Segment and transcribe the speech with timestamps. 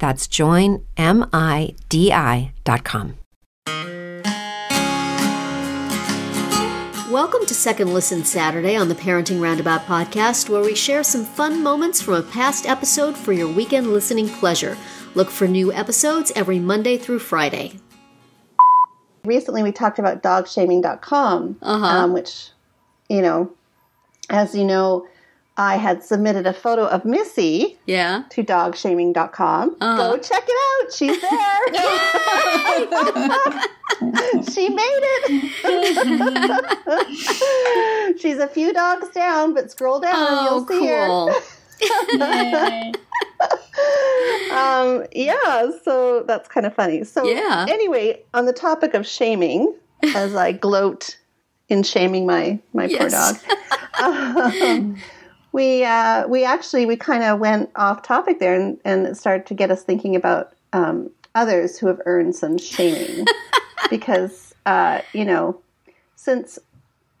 [0.00, 0.84] That's joinmidi.com.
[7.10, 11.62] Welcome to Second Listen Saturday on the Parenting Roundabout podcast, where we share some fun
[11.62, 14.76] moments from a past episode for your weekend listening pleasure.
[15.14, 17.78] Look for new episodes every Monday through Friday.
[19.24, 21.84] Recently, we talked about dogshaming.com, Uh-huh.
[21.86, 22.50] um, which,
[23.08, 23.50] you know,
[24.30, 25.06] as you know,
[25.56, 28.22] I had submitted a photo of Missy Yeah.
[28.30, 29.76] to dogshaming.com.
[29.80, 29.96] Uh-huh.
[29.96, 30.92] Go check it out.
[30.94, 31.30] She's there.
[34.52, 35.00] she made
[35.64, 35.70] it.
[38.20, 41.06] She's a few dogs down, but scroll down and Oh, you'll see her.
[41.06, 41.30] cool.
[44.52, 47.04] um, yeah, so that's kind of funny.
[47.04, 47.66] So, Yeah.
[47.68, 49.72] anyway, on the topic of shaming,
[50.14, 51.18] as I gloat
[51.68, 53.36] in shaming my my poor dog,
[54.02, 54.96] um,
[55.52, 59.46] we uh, we actually we kind of went off topic there, and, and it started
[59.46, 63.26] to get us thinking about um, others who have earned some shaming,
[63.90, 65.60] because uh, you know,
[66.16, 66.58] since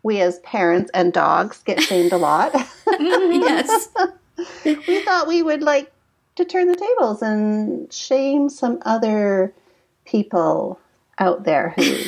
[0.02, 2.52] we as parents and dogs get shamed a lot.
[2.98, 3.88] yes.
[4.64, 5.92] we thought we would like
[6.36, 9.52] to turn the tables and shame some other
[10.06, 10.80] people
[11.18, 12.04] out there who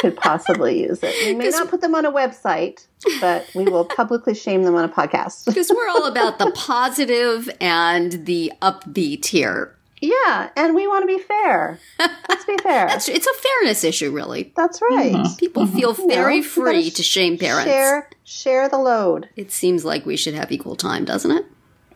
[0.00, 1.14] could possibly use it.
[1.26, 2.86] We may not put them on a website,
[3.20, 5.46] but we will publicly shame them on a podcast.
[5.58, 9.74] Because we're all about the positive and the upbeat here.
[10.00, 11.80] yeah, and we want to be fair.
[11.98, 12.88] Let's be fair.
[12.92, 14.52] It's, it's a fairness issue, really.
[14.56, 15.12] That's right.
[15.12, 15.36] Mm-hmm.
[15.36, 15.76] People mm-hmm.
[15.76, 17.70] feel You know, very we gotta free sh- to shame parents.
[17.70, 19.28] Share share the load.
[19.36, 21.46] It seems like we should have equal time, doesn't it?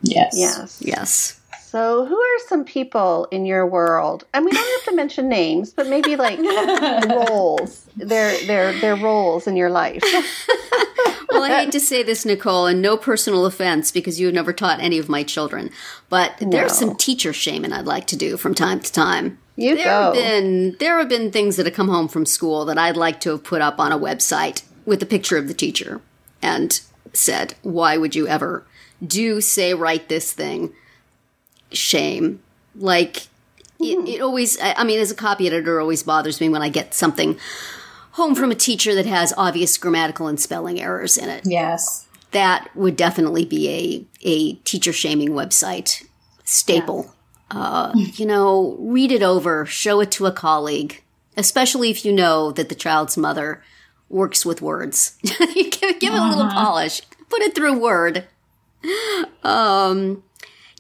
[0.03, 0.35] Yes.
[0.37, 0.83] Yes.
[0.85, 1.41] Yes.
[1.72, 4.27] So, who are some people in your world?
[4.34, 6.38] And we don't have to mention names, but maybe like
[7.09, 7.87] roles.
[7.97, 10.05] Their their their roles in your life.
[11.31, 14.53] Well, I hate to say this, Nicole, and no personal offense because you have never
[14.53, 15.71] taught any of my children,
[16.11, 19.38] but there's some teacher shaming I'd like to do from time to time.
[19.56, 22.77] You there have been there have been things that have come home from school that
[22.77, 26.03] I'd like to have put up on a website with a picture of the teacher
[26.43, 26.78] and
[27.15, 28.66] said, "Why would you ever
[29.05, 30.75] do say write this thing?"
[31.75, 32.43] Shame.
[32.75, 33.28] Like
[33.78, 36.69] it, it always I I mean as a copy editor always bothers me when I
[36.69, 37.38] get something
[38.12, 41.43] home from a teacher that has obvious grammatical and spelling errors in it.
[41.44, 42.06] Yes.
[42.32, 46.06] That would definitely be a a teacher shaming website
[46.44, 47.15] staple.
[47.50, 51.03] Uh, you know, read it over, show it to a colleague,
[51.37, 53.62] especially if you know that the child's mother
[54.09, 55.19] works with words.
[55.22, 58.25] Give, give it a little polish, put it through Word.
[59.43, 60.22] Um,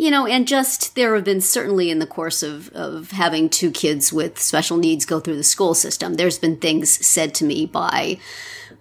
[0.02, 3.70] you know, and just there have been certainly in the course of, of having two
[3.70, 7.66] kids with special needs go through the school system, there's been things said to me
[7.66, 8.18] by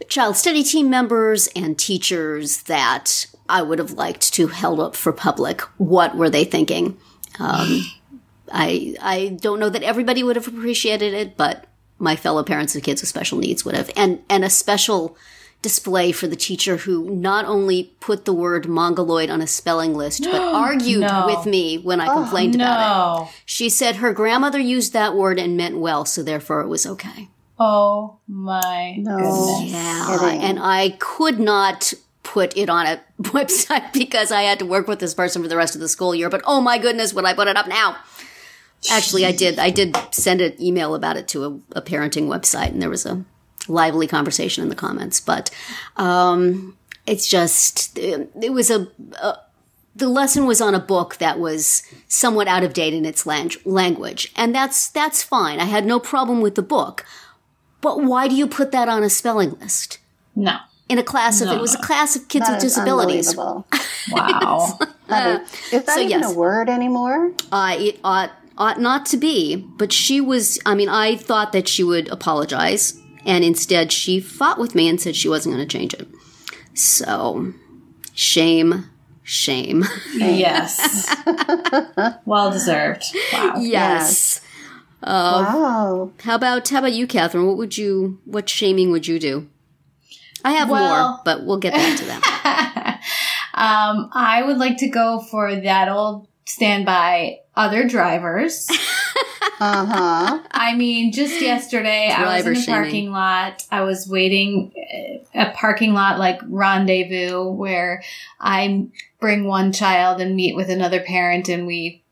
[0.07, 5.13] child study team members and teachers that I would have liked to held up for
[5.13, 5.61] public.
[5.77, 6.97] What were they thinking?
[7.37, 7.85] Um,
[8.51, 11.67] I I don't know that everybody would have appreciated it, but
[11.99, 15.15] my fellow parents of kids with special needs would have, and and a special
[15.61, 20.23] display for the teacher who not only put the word mongoloid on a spelling list,
[20.23, 21.25] but argued No.
[21.27, 23.33] with me when I oh, complained about it.
[23.45, 27.29] She said her grandmother used that word and meant well, so therefore it was okay.
[27.59, 29.17] Oh my No.
[29.17, 29.71] goodness.
[29.71, 30.41] Yeah, Kidding.
[30.41, 31.93] and I could not
[32.23, 35.57] put it on a website because I had to work with this person for the
[35.57, 36.29] rest of the school year.
[36.29, 37.97] But oh my goodness, would I put it up now?
[38.89, 39.59] Actually, I did.
[39.59, 43.05] I did send an email about it to a, a parenting website, and there was
[43.05, 43.23] a
[43.67, 45.19] lively conversation in the comments.
[45.19, 45.49] But
[45.97, 48.87] um, it's just it was a,
[49.21, 49.37] a
[49.95, 53.51] the lesson was on a book that was somewhat out of date in its lang-
[53.65, 55.59] language, and that's that's fine.
[55.59, 57.05] I had no problem with the book.
[57.81, 59.97] But why do you put that on a spelling list?
[60.35, 60.57] No.
[60.87, 63.35] In a class of, it was a class of kids That with is disabilities.
[64.11, 64.79] Wow.
[65.07, 66.31] That is, is that so even yes.
[66.31, 67.33] a word anymore?
[67.51, 71.67] Uh, it ought, ought not to be, but she was, I mean, I thought that
[71.67, 75.77] she would apologize, and instead she fought with me and said she wasn't going to
[75.77, 76.07] change it.
[76.73, 77.53] So,
[78.13, 78.85] shame,
[79.23, 79.85] shame.
[80.13, 81.15] Yes.
[82.25, 83.03] well deserved.
[83.33, 83.55] Wow.
[83.59, 84.41] yes.
[85.03, 86.11] wow.
[86.23, 87.47] How about how about you, Catherine?
[87.47, 89.47] What would you what shaming would you do?
[90.43, 92.77] I have more, but we'll get back to that.
[93.53, 98.67] Um, I would like to go for that old standby other drivers.
[99.59, 100.39] Uh huh.
[100.49, 102.81] I mean, just yesterday, I was in a shaming.
[102.81, 103.63] parking lot.
[103.71, 104.71] I was waiting
[105.35, 108.01] uh, a parking lot like rendezvous where
[108.39, 108.87] I
[109.19, 112.03] bring one child and meet with another parent and we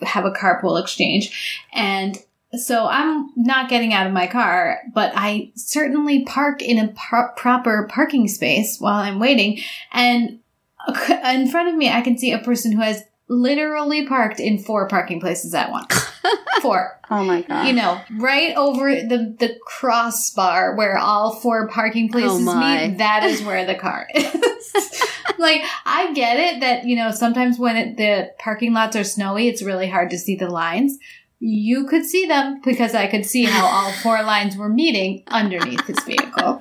[0.00, 1.66] have a carpool exchange.
[1.72, 2.16] And
[2.52, 7.34] so I'm not getting out of my car, but I certainly park in a par-
[7.36, 9.58] proper parking space while I'm waiting.
[9.92, 10.38] And
[11.08, 14.86] in front of me, I can see a person who has literally parked in four
[14.88, 15.92] parking places at once.
[16.62, 17.66] four Oh my god.
[17.68, 22.98] you know, right over the the crossbar where all four parking oh places Oh meet.
[22.98, 24.32] That is where the car is.
[25.38, 29.48] like I get it that you know sometimes when it, the parking lots are snowy,
[29.48, 30.98] it's really hard to see the lines.
[31.38, 35.86] You could see them because I could see how all four lines were meeting underneath
[35.86, 36.58] this vehicle.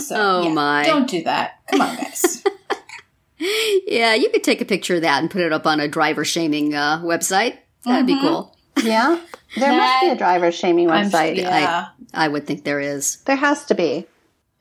[0.00, 0.84] So, Oh, yeah, my.
[0.84, 1.60] Don't do that.
[1.70, 2.42] Come on, guys.
[3.86, 6.24] Yeah, you could take a picture of that and put it up on a driver
[6.24, 7.56] shaming uh, website.
[7.84, 8.56] That'd be cool.
[8.82, 9.20] yeah.
[9.56, 11.36] There must be a driver shaming I'm- website.
[11.36, 11.88] yeah.
[12.14, 13.16] I would think there is.
[13.24, 14.06] There has to be.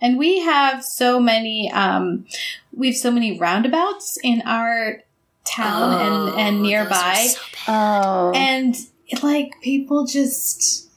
[0.02, 2.26] And we have so many, um,
[2.74, 5.02] we have so many roundabouts in our
[5.46, 5.94] town
[6.30, 7.16] and, and Oh, nearby.
[7.18, 8.06] those are so bad.
[8.06, 8.32] Oh.
[8.34, 8.75] and
[9.24, 10.88] like people just,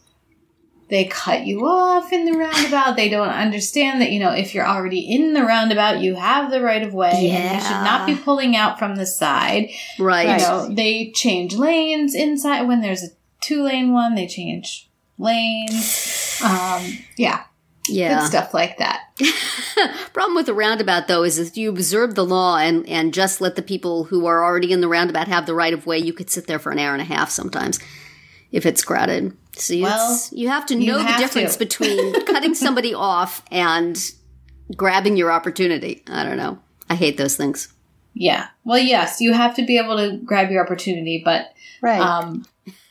[0.93, 2.97] they cut you off in the roundabout.
[2.97, 6.61] They don't understand that, you know, if you're already in the roundabout, you have the
[6.61, 9.71] right of way and you should not be pulling out from the side.
[9.99, 10.27] right.
[10.27, 10.41] Right.
[10.41, 13.07] You know, they change lanes inside when there's a
[13.41, 16.39] two lane one, they change lanes.
[16.45, 17.45] Um, yeah,
[17.89, 18.21] Yeah.
[18.21, 19.01] good stuff like that.
[20.13, 23.57] Problem with the roundabout, though, is if you observe the law and, and just let
[23.57, 26.29] the people who are already in the roundabout have the right of way, you could
[26.29, 27.81] sit there for an hour and a half sometimes
[28.51, 29.35] if it's crowded.
[29.57, 31.59] So you, Well, you have to know have the difference to.
[31.65, 33.99] between cutting somebody off and
[34.77, 36.03] grabbing your opportunity.
[36.09, 36.59] I don't know.
[36.89, 37.73] I hate those things.
[38.15, 38.49] Yeah.
[38.65, 42.01] Well, yes, you have to be able to grab your opportunity, but right.
[42.01, 42.45] um,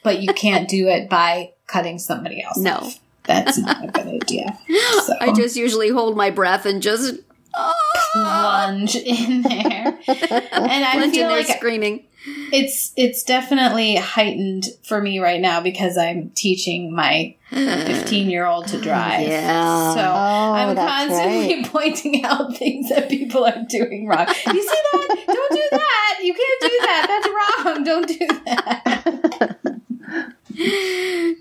[0.04, 2.58] but you can't do it by cutting somebody else.
[2.58, 2.76] No.
[2.76, 3.00] off.
[3.24, 4.58] that's not a good idea.
[5.06, 7.16] So I just usually hold my breath and just
[7.56, 7.74] oh,
[8.14, 12.06] plunge in there, and I plunge in feel there like screaming.
[12.54, 18.68] It's it's definitely heightened for me right now because I'm teaching my 15 year old
[18.68, 19.28] to drive.
[19.28, 19.94] Yeah.
[19.94, 24.28] So Oh, I'm constantly pointing out things that people are doing wrong.
[24.28, 25.24] You see that?
[25.28, 26.20] Don't do that.
[26.24, 27.06] You can't do that.
[27.08, 27.84] That's wrong.
[27.84, 29.58] Don't do that.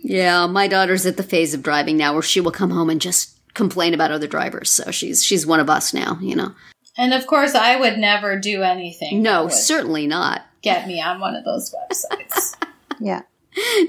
[0.03, 3.01] Yeah, my daughter's at the phase of driving now where she will come home and
[3.01, 4.71] just complain about other drivers.
[4.71, 6.55] So she's she's one of us now, you know.
[6.97, 9.23] And of course, I would never do anything.
[9.23, 10.43] No, certainly not.
[10.63, 12.55] Get me on one of those websites.
[13.01, 13.23] yeah.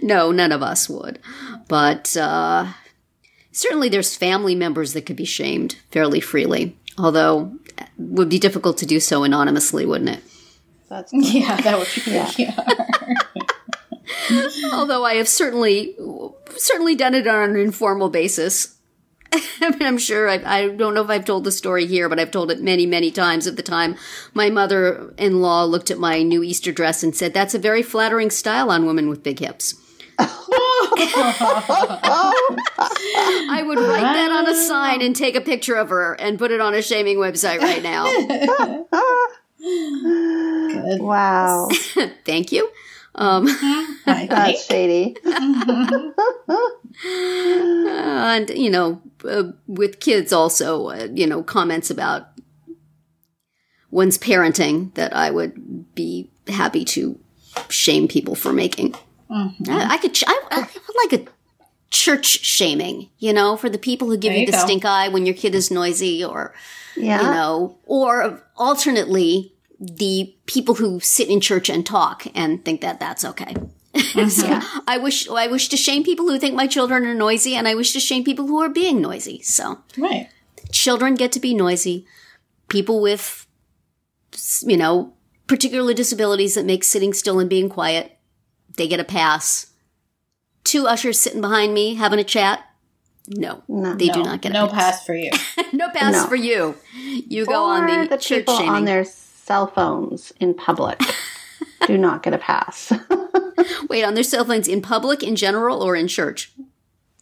[0.02, 1.20] No, none of us would.
[1.68, 2.68] But uh
[3.52, 6.78] certainly there's family members that could be shamed fairly freely.
[6.98, 10.24] Although it would be difficult to do so anonymously, wouldn't it?
[10.90, 12.32] That's yeah, that would be Yeah.
[12.38, 12.66] yeah.
[14.74, 15.96] Although I have certainly
[16.58, 18.78] certainly done it on an informal basis.
[19.62, 22.20] I mean, I'm sure I, I don't know if I've told the story here, but
[22.20, 23.48] I've told it many, many times.
[23.48, 23.96] At the time,
[24.34, 28.70] my mother-in-law looked at my new Easter dress and said, "That's a very flattering style
[28.70, 29.76] on women with big hips."
[33.50, 36.52] I would write that on a sign and take a picture of her and put
[36.52, 38.06] it on a shaming website right now.
[39.62, 41.02] Good.
[41.02, 41.70] wow.
[42.26, 42.70] Thank you.
[43.16, 43.46] Um,
[44.06, 45.16] That's shady.
[47.04, 52.28] and you know uh, with kids also uh, you know comments about
[53.90, 57.20] one's parenting that i would be happy to
[57.70, 58.96] shame people for making
[59.32, 59.72] Mm-hmm.
[59.72, 61.32] I, I could ch- I, I would like a
[61.90, 64.58] church shaming you know for the people who give you you the go.
[64.66, 66.54] stink eye when your kid is noisy or
[66.98, 67.22] Yeah.
[67.22, 73.00] you know or alternately the people who sit in church and talk and think that
[73.00, 73.56] that's okay
[73.96, 74.80] so mm-hmm.
[74.88, 77.76] I wish I wish to shame people who think my children are noisy, and I
[77.76, 79.42] wish to shame people who are being noisy.
[79.42, 80.30] So Right.
[80.72, 82.06] children get to be noisy.
[82.70, 83.46] People with,
[84.64, 85.14] you know,
[85.48, 88.18] particular disabilities that make sitting still and being quiet,
[88.78, 89.68] they get a pass.
[90.64, 92.64] Two ushers sitting behind me having a chat.
[93.28, 93.94] No, No.
[93.96, 94.98] they do not get a no pass.
[95.00, 95.32] pass for you.
[95.74, 96.28] no pass No.
[96.28, 96.76] for you.
[96.96, 98.72] You go or on the, the church people shaming.
[98.72, 101.00] on their cell phones in public
[101.88, 102.92] do not get a pass.
[103.90, 106.52] Wait, on their cell phones in public, in general, or in church?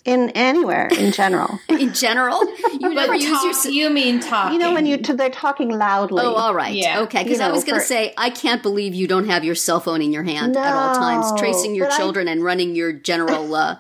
[0.06, 1.60] In anywhere in general.
[1.70, 2.40] In general,
[2.80, 3.52] you never But use your.
[3.54, 4.54] talk, ce- you mean talking.
[4.54, 6.24] You know when you t- they're talking loudly.
[6.26, 6.74] Oh, all right.
[6.74, 7.02] Yeah.
[7.02, 9.80] Okay, because I was going to say, I can't believe you don't have your cell
[9.82, 12.94] phone in your hand at all times, tracing your but I- children and running your
[12.94, 13.78] general, uh,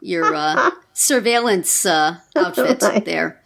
[0.00, 3.04] your uh, surveillance uh, outfit Right.
[3.04, 3.42] there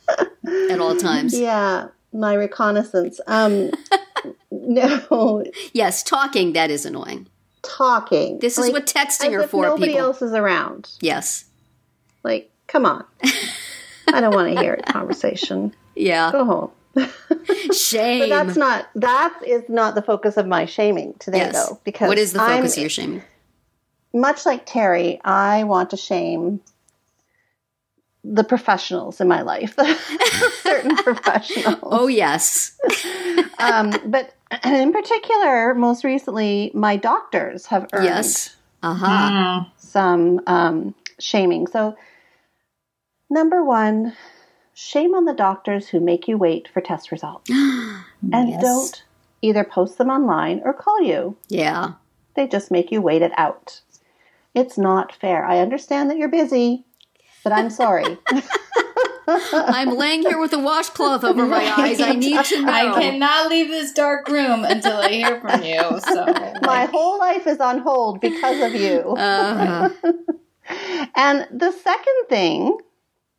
[0.71, 1.37] at all times.
[1.39, 3.19] Yeah, my reconnaissance.
[3.27, 3.71] Um,
[4.51, 7.29] no, Yes, talking, that is annoying.
[7.63, 8.39] Talking.
[8.39, 10.07] This is what texting are for, nobody people.
[10.07, 10.91] else is around.
[11.01, 11.45] Yes.
[12.23, 13.05] Like, come on.
[14.09, 15.75] I don't want to hear a conversation.
[15.95, 16.33] Yeah.
[16.33, 16.71] Go home.
[17.73, 18.21] Shame.
[18.21, 21.53] But that's not that is not the focus of my shaming today, yes.
[21.69, 21.81] though.
[21.85, 23.23] Because what is the I'm- focus of your shaming?
[24.13, 26.61] much like Terry, I want to shame
[28.23, 29.75] the professionals in my life,
[30.63, 31.79] certain professionals.
[31.83, 32.79] Oh, yes.
[33.59, 38.57] Um, but in particular, most recently, my doctors have earned Yes.
[38.83, 39.07] Uh-huh.
[39.07, 39.67] Mm.
[39.77, 41.67] some um, shaming.
[41.67, 41.97] So,
[43.29, 44.15] number one,
[44.75, 48.05] shame on the doctors who make you wait for test results and
[48.49, 48.63] Yes.
[48.63, 49.05] don't
[49.43, 51.37] either post them online or call you.
[51.49, 51.93] Yeah.
[52.35, 53.81] They just make you wait it out.
[54.55, 55.45] It's not fair.
[55.45, 56.85] I understand that you're busy,
[57.45, 58.19] but I'm sorry.
[59.53, 62.01] I'm laying here with a washcloth over my eyes.
[62.01, 62.73] I need to know.
[62.73, 66.01] I cannot leave this dark room until I hear from you.
[66.01, 66.27] So
[66.63, 69.17] My whole life is on hold because of you.
[69.31, 69.91] Uh,
[71.17, 72.79] And the second thing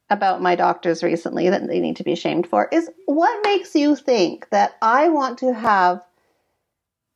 [0.10, 3.96] about my doctors recently that they need to be ashamed for is what makes you
[3.96, 6.02] think that I want to have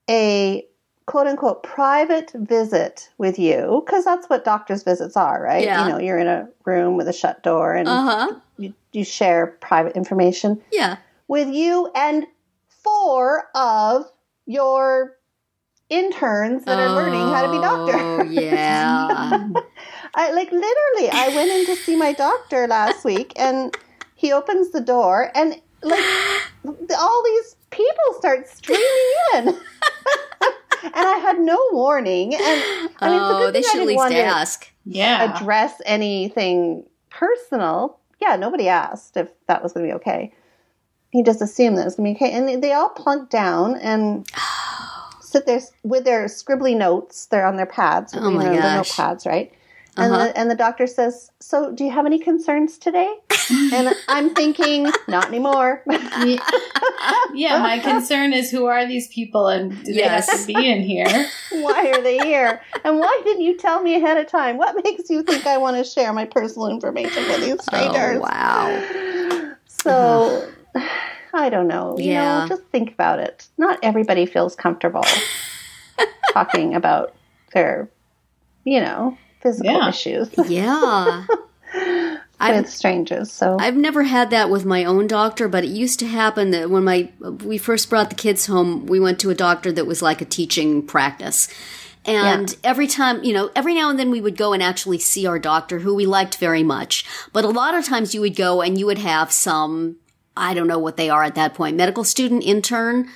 [0.10, 0.66] a
[1.06, 3.84] quote unquote private visit with you?
[3.86, 5.64] Because that's what doctor's visits are, right?
[5.64, 5.86] Yeah.
[5.86, 8.34] You know, you're in a room with a shut door and uh-huh.
[8.58, 10.98] you, you share private information Yeah.
[11.28, 12.26] with you and
[12.68, 14.06] four of
[14.46, 15.18] your
[15.90, 18.26] interns that are learning how to be Oh, doctor.
[18.32, 19.50] yeah.
[20.16, 23.76] I like literally I went in to see my doctor last week and
[24.16, 26.04] he opens the door and like
[26.98, 28.84] all these people start streaming
[29.36, 29.48] in.
[30.84, 33.72] and I had no warning and I mean it's a oh, good they thing I
[33.72, 34.72] should at least ask.
[34.86, 38.00] yeah, address anything personal.
[38.22, 40.34] Yeah, nobody asked if that was going to be okay.
[41.12, 42.36] He just assumed that it was going to be okay.
[42.36, 44.28] And they, they all plunk down and
[45.22, 47.26] sit there with their scribbly notes.
[47.28, 48.14] They're on their pads.
[48.16, 48.92] Oh my know, the gosh.
[48.92, 49.52] notepads, right?
[49.98, 50.26] And, Uh-huh.
[50.28, 53.12] the, and the doctor says, So, do you have any concerns today?
[53.50, 55.84] and I'm thinking, Not anymore.
[57.34, 57.60] yeah.
[57.60, 61.32] My concern is who are these people and do they have to be in here?
[61.50, 62.62] why are they here?
[62.84, 64.58] And why didn't you tell me ahead of time?
[64.58, 68.18] What makes you think I want to share my personal information with these strangers?
[68.18, 68.84] Oh, wow.
[69.68, 70.54] So
[71.34, 71.98] I don't know.
[72.00, 72.42] You Yeah.
[72.42, 73.48] know, just think about it.
[73.58, 75.04] Not everybody feels comfortable
[76.34, 77.16] talking about
[77.54, 77.90] their,
[78.64, 79.90] you know, physical Yeah.
[79.90, 81.26] issues Yeah.
[81.30, 83.32] with I've, strangers.
[83.32, 86.70] So I've never had that with my own doctor, but it used to happen that
[86.70, 87.10] when my
[87.44, 90.26] we first brought the kids home, we went to a doctor that was like a
[90.26, 91.48] teaching practice.
[92.08, 95.26] And every time, you know, every now and then we would go and actually see
[95.26, 97.04] our doctor who we liked very much.
[97.34, 99.98] But a lot of times you would go and you would have some
[100.38, 103.08] I don't know what they are at that point, medical student, intern,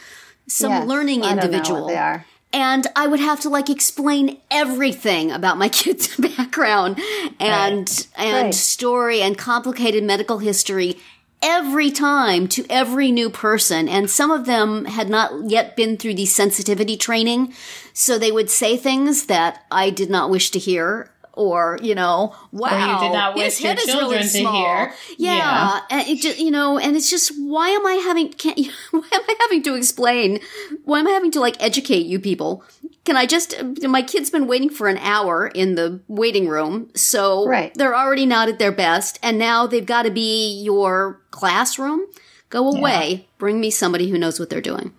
[0.47, 1.87] some yes, learning I don't know what individual.
[1.87, 2.25] they are.
[2.51, 6.99] And I would have to like explain everything about my kid's background
[7.39, 8.53] and and Right.
[8.53, 10.97] story and complicated medical history
[11.41, 13.87] every time to every new person.
[13.87, 17.53] And some of them had not yet been through the sensitivity training.
[17.93, 22.35] So they would say things that I did not wish to hear or you know
[22.51, 24.51] wow did not his head is really small.
[24.53, 24.93] hear.
[25.17, 25.79] yeah, Yeah.
[25.89, 28.59] and it just you know and it's just why am i having can't
[28.91, 30.39] why am i having to explain
[30.83, 32.63] why am i having to like educate you people
[33.05, 37.47] can i just my kid's been waiting for an hour in the waiting room so
[37.47, 37.73] Right.
[37.75, 42.01] they're already not at their best and now they've got to be your classroom
[42.49, 44.91] go away bring me somebody who knows what they're doing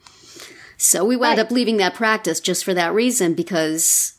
[0.78, 1.44] so we wound Right.
[1.46, 4.14] up leaving that practice just for that reason because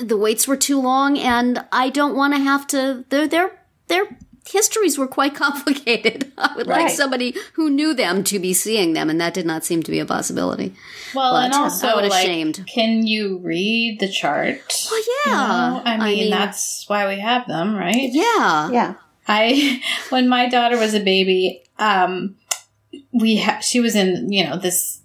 [0.00, 3.50] the waits were too long and I don't want to have to their their
[3.88, 6.32] their histories were quite complicated.
[6.38, 9.64] I would like somebody who knew them to be seeing them and that did not
[9.64, 10.74] seem to be a possibility.
[11.14, 12.64] Well, But, and uh, also, I would've like, shamed.
[12.66, 14.60] can you read the chart?
[14.90, 15.32] Well, You yeah.
[15.32, 15.82] know?
[15.84, 18.10] I, mean, that's why we have them, right?
[18.10, 18.70] yeah.
[18.70, 18.94] Yeah.
[19.26, 22.36] I when my daughter was a baby, um,
[23.12, 25.02] we ha- she was in you know this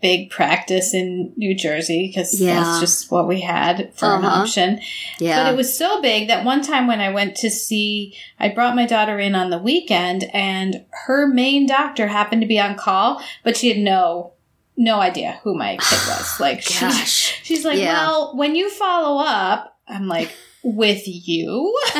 [0.00, 2.62] big practice in New Jersey because Yeah.
[2.62, 4.42] that's just what we had for an Uh-huh.
[4.42, 4.80] option.
[5.18, 5.42] Yeah.
[5.42, 8.76] But it was so big that one time when I went to see, I brought
[8.76, 13.20] my daughter in on the weekend, and her main doctor happened to be on call,
[13.42, 14.32] but she had no
[14.80, 16.38] no idea who my kid was.
[16.38, 17.40] Like, she, Gosh.
[17.42, 17.94] she's like, Yeah.
[17.94, 20.30] well, when you follow up, I'm like,
[20.62, 21.76] with you?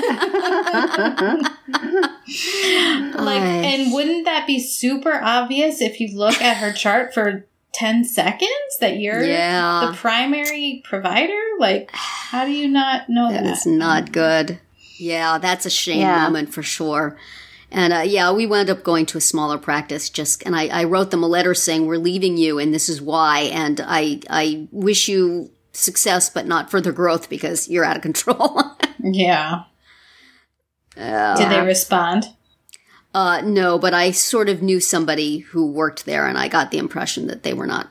[3.17, 8.05] like, and wouldn't that be super obvious if you look at her chart for 10
[8.05, 9.89] seconds that you're Yeah.
[9.91, 11.39] the primary provider?
[11.59, 13.45] Like, how do you not know that?
[13.45, 14.59] That is not good.
[14.99, 16.25] Yeah, that's a shame Yeah.
[16.25, 17.17] moment for sure.
[17.71, 20.09] And uh, yeah, we wound up going to a smaller practice.
[20.09, 23.01] Just and I, I wrote them a letter saying we're leaving you, and this is
[23.03, 23.41] why.
[23.53, 28.63] And I I wish you success, but not further growth because you're out of control.
[29.03, 29.65] yeah.
[30.97, 32.25] Uh, Did they respond?
[33.19, 36.79] Uh, no, but I sort of knew somebody who worked there, and I got the
[36.79, 37.89] impression that they were not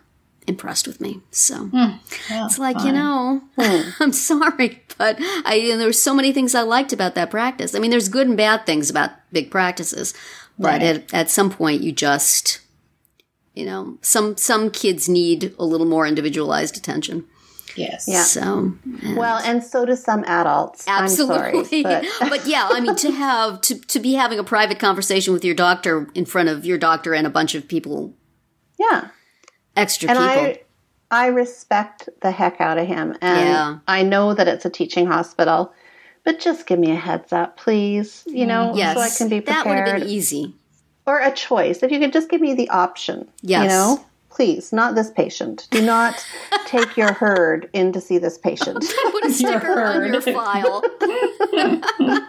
[0.48, 1.20] impressed with me.
[1.32, 2.00] So Well,
[2.46, 2.96] it's like you fine.
[2.96, 3.42] know,
[4.00, 7.76] I'm sorry, but I and there were so many things I liked about that practice.
[7.76, 10.14] I mean, there's good and bad things about big practices,
[10.58, 10.82] but Right.
[10.84, 12.62] at, at some point, you just,
[13.54, 17.26] you know, some some kids need a little more individualized attention.
[17.78, 18.08] Yes.
[18.08, 18.24] Yeah.
[18.24, 18.74] So
[19.16, 20.86] Well, and so do some adults.
[20.88, 21.60] Absolutely.
[21.60, 25.34] I'm sorry, but yeah, I mean to have to to be having a private conversation
[25.34, 28.14] with your doctor in front of your doctor and a bunch of people,
[28.80, 29.10] yeah.
[29.76, 30.30] extra And people.
[30.30, 30.62] I
[31.10, 33.16] I respect the heck out of him.
[33.22, 33.78] And Yeah.
[33.88, 35.72] I know that it's a teaching hospital,
[36.26, 38.24] but just give me a heads up, please.
[38.28, 39.66] You know, yes, so I can be prepared.
[39.66, 40.54] that would have been easy.
[41.06, 41.84] or a choice.
[41.84, 43.30] If you could just give me the option.
[43.42, 43.64] Yes.
[43.64, 44.06] You know?
[44.38, 45.68] Please, not this patient.
[45.72, 46.24] Do not
[46.68, 48.86] take your herd in to see this patient.
[49.12, 50.84] Put a sticker on your file.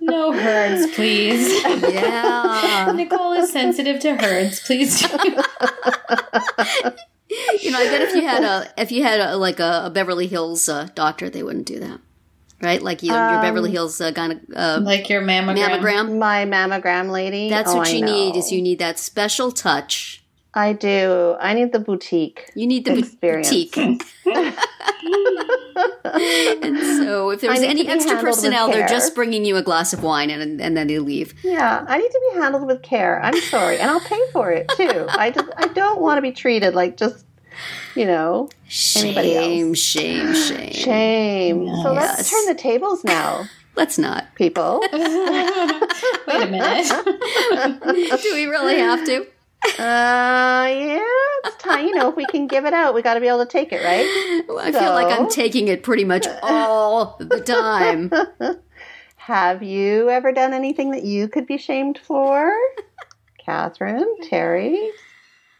[0.00, 1.62] No herds, please.
[1.64, 2.92] Yeah.
[2.94, 4.60] Nicole is sensitive to herds.
[4.60, 5.08] Please you
[7.70, 10.26] know, I bet if you had a if you had a, like a, a Beverly
[10.26, 12.00] Hills uh, doctor, they wouldn't do that,
[12.62, 12.82] right?
[12.82, 15.80] Like you, your Beverly Hills uh, gyne- uh, Like your mammogram.
[15.80, 16.18] mammogram.
[16.18, 17.50] My mammogram lady.
[17.50, 18.36] That's oh, what you need.
[18.36, 20.24] Is you need that special touch.
[20.54, 21.36] I do.
[21.40, 22.50] I need the boutique.
[22.54, 23.48] You need the Experience.
[23.50, 23.76] boutique.
[26.04, 30.30] and so, if there's any extra personnel, they're just bringing you a glass of wine
[30.30, 31.34] and and then they leave.
[31.44, 33.20] Yeah, I need to be handled with care.
[33.22, 35.06] I'm sorry, and I'll pay for it too.
[35.10, 37.24] I just I don't want to be treated like just
[37.94, 38.48] you know
[38.96, 39.78] Anybody Shame, else?
[39.78, 40.72] shame, shame.
[40.72, 40.72] shame.
[40.72, 41.76] Shame.
[41.82, 42.16] So Yes.
[42.18, 43.44] let's turn the tables now,
[43.76, 44.34] Let's not.
[44.34, 44.80] people.
[44.92, 46.86] Wait a minute.
[48.22, 49.26] Do we really have to?
[49.64, 51.00] Uh, yeah,
[51.44, 51.86] it's time.
[51.86, 53.72] You know, if we can give it out, we got to be able to take
[53.72, 54.06] it, right?
[54.60, 58.10] I feel like I'm taking it pretty much all the time.
[59.16, 62.52] Have you ever done anything that you could be shamed for?
[63.44, 64.90] Catherine, Terry,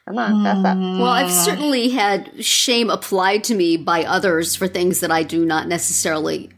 [0.07, 0.79] come on, fess up.
[0.79, 5.45] Well, I've certainly had shame applied to me by others for things that I do
[5.45, 6.51] not necessarily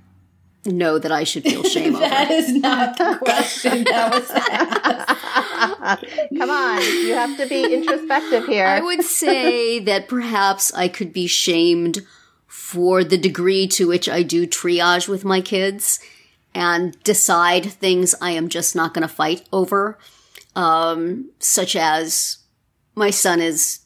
[0.66, 2.00] know that I should feel shame over.
[2.08, 5.09] That is not the question that was asked.
[6.38, 8.66] Come on, you have to be introspective here.
[8.66, 12.06] I would say that perhaps I could be shamed
[12.46, 16.00] for the degree to which I do triage with my kids
[16.54, 19.98] and decide things I am just not going to fight over,
[20.56, 22.38] um, such as
[22.94, 23.80] my son is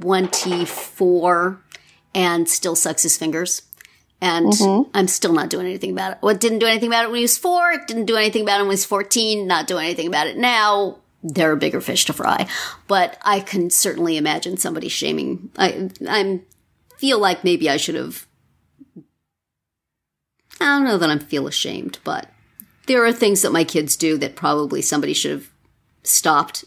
[0.00, 1.60] 24
[2.14, 3.62] and still sucks his fingers.
[4.26, 4.90] And mm-hmm.
[4.92, 6.18] I'm still not doing anything about it.
[6.20, 7.76] Well, didn't do anything about it when he was four.
[7.86, 9.46] Didn't do anything about it when he was 14.
[9.46, 10.98] Not doing anything about it now.
[11.22, 12.48] There are bigger fish to fry.
[12.88, 15.50] But I can certainly imagine somebody shaming.
[15.56, 16.42] I, I'm
[16.96, 18.26] feel like maybe I should have.
[20.60, 22.28] I don't know that I feel ashamed, but
[22.86, 25.50] there are things that my kids do that probably somebody should have
[26.02, 26.64] stopped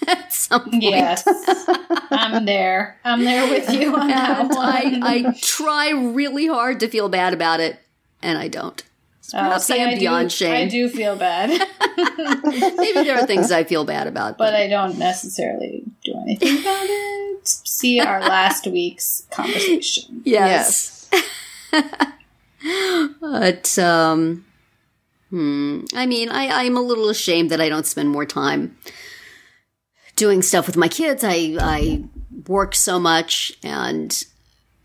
[0.08, 0.82] at some point.
[0.82, 1.24] Yes.
[2.10, 2.98] I'm there.
[3.04, 4.58] I'm there with you on that And one.
[4.58, 7.78] I, I try really hard to feel bad about it,
[8.22, 8.82] and I don't.
[9.20, 10.52] So Oh, perhaps see, I am do- beyond shame.
[10.54, 11.50] I do feel bad,
[12.76, 16.82] Maybe there are things I feel bad about, but I don't necessarily do anything about
[16.88, 17.46] it.
[17.46, 20.22] See our last week's conversation.
[20.24, 21.08] yes.
[23.20, 24.44] but um,
[25.30, 28.76] hmm, I mean, I, I'm a little ashamed that I don't spend more time
[30.20, 31.24] doing stuff with my kids.
[31.24, 32.04] I I
[32.46, 34.22] work so much, and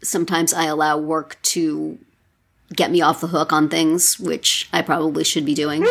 [0.01, 1.99] sometimes I allow work to
[2.73, 5.85] get me off the hook on things which I probably should be doing.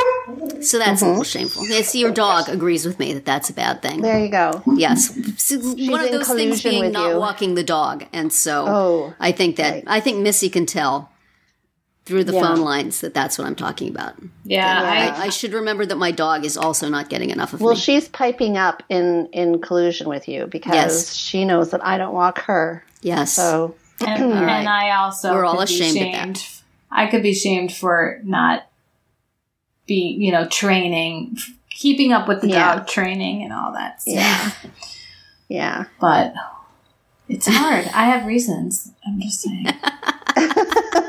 [0.61, 1.09] So that's a mm-hmm.
[1.09, 1.63] little shameful.
[1.65, 4.01] See, your dog agrees with me that that's a bad thing.
[4.01, 4.63] there you go.
[4.75, 7.21] Yes, So one of those things being not you.
[7.21, 9.85] walking the dog, and so Oh, I think that right.
[9.87, 11.11] I think Missy can tell
[12.07, 12.43] through the Yeah.
[12.43, 14.15] phone lines that that's what I'm talking about.
[14.45, 17.75] Yeah, I, I should remember that my dog is also not getting enough of Well,
[17.75, 17.81] me.
[17.81, 21.15] she's piping up in in collusion with you because Yes.
[21.17, 22.85] she knows that I don't walk her.
[23.01, 26.51] yes, So I, and, and I also We're all could be ashamed of that.
[26.91, 28.67] I could be shamed for not
[29.87, 31.37] be, you know, training,
[31.71, 32.77] keeping up with the Yeah.
[32.77, 34.03] dog training and all that.
[34.03, 34.15] Stuff.
[34.15, 34.51] Yeah.
[34.63, 34.71] Yeah.
[35.49, 35.85] Yeah.
[36.01, 36.35] but
[37.29, 37.87] it's hard.
[37.95, 38.91] I have reasons.
[39.07, 39.67] I'm just saying.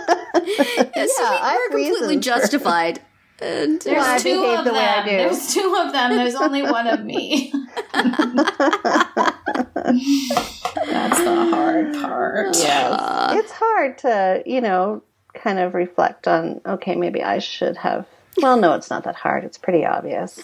[0.45, 3.01] Yes, Yeah, we I have were completely reasons for- justified.
[3.41, 5.05] And There's I two of the them.
[5.05, 6.15] There's two of them.
[6.15, 7.51] There's only one of me.
[10.85, 12.55] That's the hard part.
[12.57, 15.03] uh, it's hard to, you know,
[15.33, 18.05] kind of reflect on, okay, maybe I should have.
[18.41, 19.43] Well, no, it's not that hard.
[19.43, 20.39] It's pretty obvious.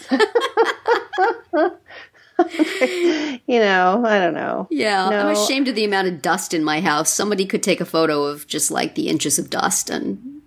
[3.48, 4.68] you know, I don't know.
[4.70, 7.14] yeah, I'm ashamed of the amount of dust in my house.
[7.14, 10.42] Somebody could take a photo of just like the inches of dust and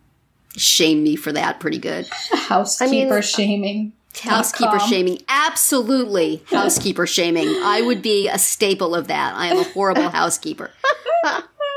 [0.56, 2.06] shame me for that pretty good.
[2.32, 3.92] Housekeeper mean- shaming.
[4.22, 4.88] Housekeeper com.
[4.88, 5.18] shaming.
[5.28, 6.42] Absolutely.
[6.50, 7.48] Housekeeper shaming.
[7.48, 9.34] I would be a staple of that.
[9.34, 10.70] I am a horrible housekeeper.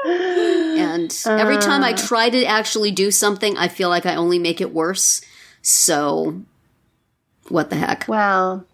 [0.05, 1.97] And every time I uh.
[1.97, 5.21] try to actually do something, I feel like I only make it worse.
[5.63, 6.41] So,
[7.49, 8.05] what the heck?
[8.07, 8.65] Well,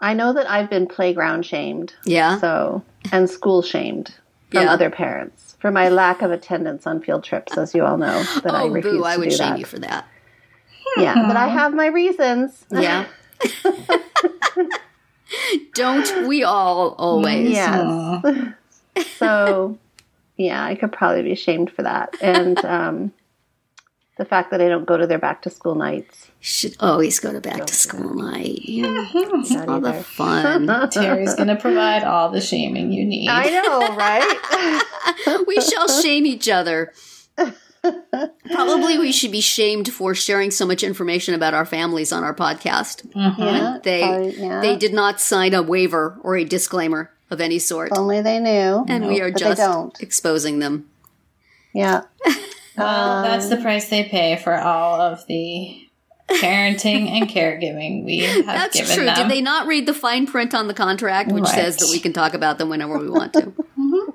[0.00, 1.94] I know that I've been playground shamed.
[2.04, 2.38] Yeah.
[2.38, 4.14] So, and school shamed
[4.50, 4.72] from Yeah.
[4.72, 8.22] other parents for my lack of attendance on field trips, as you all know.
[8.42, 9.04] That I oh, refuse boo.
[9.04, 9.58] I would do shame that.
[9.58, 10.06] you for that.
[10.96, 12.64] Yeah, but I have my reasons.
[12.70, 13.06] Yeah.
[15.74, 17.50] Don't we all always?
[17.50, 18.54] Yes.
[19.16, 19.78] so,
[20.36, 22.14] yeah, I could probably be shamed for that.
[22.20, 23.12] And um,
[24.16, 26.30] the fact that I don't go to their back to school nights.
[26.40, 28.60] Should always go to back to school night.
[28.64, 29.08] Yeah.
[29.14, 30.66] Not All the fun.
[30.90, 33.28] Terry's going to provide all the shaming you need.
[33.28, 35.44] I know, right?
[35.46, 36.92] we shall shame each other.
[38.52, 42.34] Probably we should be shamed for sharing so much information about our families on our
[42.34, 43.06] podcast.
[43.12, 43.42] Mm-hmm.
[43.42, 44.60] yeah, They probably, yeah.
[44.60, 47.92] they did not sign a waiver or a disclaimer of any sort.
[47.96, 48.84] Only they knew.
[48.88, 50.88] and we are just exposing them.
[51.74, 52.02] Yeah.
[52.76, 55.80] Well, that's the um, price they pay for all of the
[56.28, 59.04] parenting and caregiving we have That's given true.
[59.04, 59.16] them.
[59.16, 61.54] Did they not read the fine print on the contract, which Right.
[61.54, 63.52] says that we can talk about them whenever we want to?
[63.78, 64.10] Mm-hmm.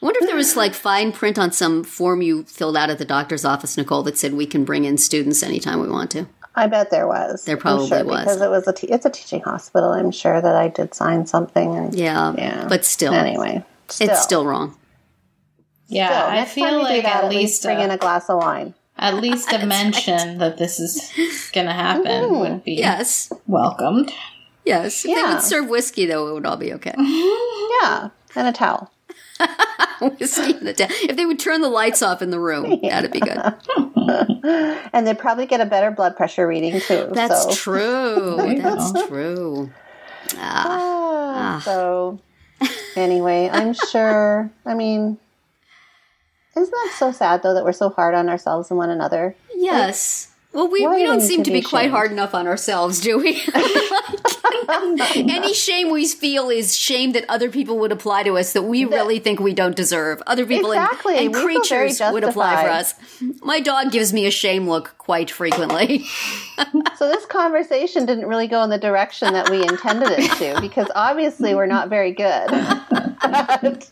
[0.00, 2.98] I wonder if there was like fine print on some form you filled out at
[2.98, 6.28] the doctor's office, Nicole, that said we can bring in students anytime we want to.
[6.54, 7.44] I bet there was.
[7.44, 8.20] There probably sure, was.
[8.20, 9.90] because it was a te- it's a teaching hospital.
[9.90, 11.74] I'm sure that I did sign something.
[11.76, 12.66] And, Yeah, Yeah.
[12.68, 14.76] but still, Anyway, still, it's still wrong.
[15.88, 18.74] Yeah, still, I feel like that, at least bring in a, a glass of wine.
[18.96, 24.12] at least a mention that this is going to happen would be Yes, welcomed.
[24.64, 25.04] yes.
[25.04, 26.94] If they would serve whiskey, though, it would all be okay.
[26.96, 28.90] Yeah, and a towel.
[30.18, 33.12] whiskey in the ta- If they would turn the lights off in the room, that'd
[33.12, 33.40] be good.
[34.92, 37.08] And they'd probably get a better blood pressure reading too.
[37.12, 37.52] That's so.
[37.52, 38.36] true.
[38.60, 39.70] That's true.
[40.36, 42.20] Ah, Ah, So
[42.96, 44.50] anyway, I'm sure.
[44.66, 45.18] I mean,
[46.58, 49.34] isn't that so sad though that we're so hard on ourselves and one another?
[49.54, 50.32] yes.
[50.50, 53.18] Well, we, we do don't seem to be be quite hard enough on ourselves, do
[53.18, 53.38] we?
[55.14, 58.86] Any shame we feel is shame that other people would apply to us that we
[58.86, 60.22] really think we don't deserve.
[60.26, 61.18] Other people and- Exactly.
[61.18, 62.94] and, feel creatures would apply for us.
[63.42, 66.04] My dog gives me a shame look quite frequently.
[66.96, 70.88] So this conversation didn't really go in the direction that we intended it to because
[70.96, 72.50] obviously we're not very good.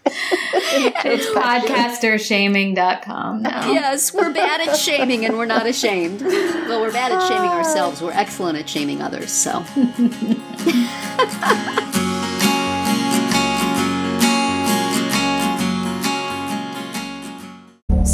[0.79, 3.73] It's podcastershaming.com now.
[3.73, 6.23] yes, we're bad at shaming and we're not ashamed.
[6.23, 7.59] Well, we're bad at shaming ah.
[7.59, 8.03] ourselves.
[8.03, 9.65] We're excellent at shaming others, so.